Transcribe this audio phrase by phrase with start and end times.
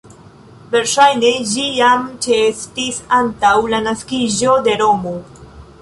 [0.71, 5.15] Verŝajne ĝi jam ĉeestis antaŭ la naskiĝo de Romo.